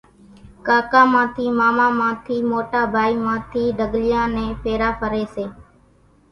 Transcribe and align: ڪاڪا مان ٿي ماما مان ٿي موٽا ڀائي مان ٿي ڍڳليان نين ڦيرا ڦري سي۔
ڪاڪا 0.67 1.01
مان 1.11 1.25
ٿي 1.35 1.45
ماما 1.59 1.87
مان 1.99 2.13
ٿي 2.25 2.35
موٽا 2.51 2.81
ڀائي 2.93 3.13
مان 3.25 3.39
ٿي 3.51 3.63
ڍڳليان 3.79 4.27
نين 4.35 4.49
ڦيرا 4.63 4.89
ڦري 4.99 5.23
سي۔ 5.33 5.45